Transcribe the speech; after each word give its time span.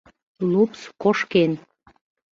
Лупс 0.51 0.81
кошкен. 1.01 1.51